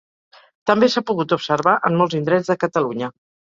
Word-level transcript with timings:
També 0.71 0.89
s'ha 0.93 1.03
pogut 1.09 1.35
observar 1.37 1.75
en 1.91 2.01
molts 2.01 2.19
indrets 2.23 2.53
de 2.55 2.59
Catalunya. 2.67 3.15